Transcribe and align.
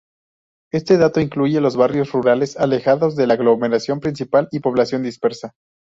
Este 0.71 0.97
dato 0.97 1.19
incluye 1.19 1.61
los 1.61 1.75
barrios 1.75 2.11
rurales 2.11 2.57
alejados 2.57 3.15
de 3.15 3.27
la 3.27 3.35
aglomeración 3.35 3.99
principal 3.99 4.47
y 4.51 4.59
población 4.59 5.03
dispersa. 5.03 5.53